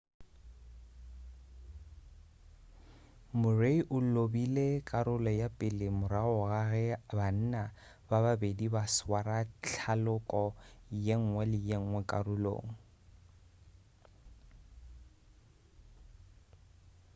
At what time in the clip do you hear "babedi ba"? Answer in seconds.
8.25-8.83